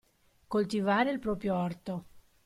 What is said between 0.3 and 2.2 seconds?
Coltivare il proprio orto.